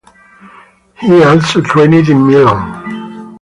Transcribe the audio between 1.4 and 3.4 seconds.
trained in Milan.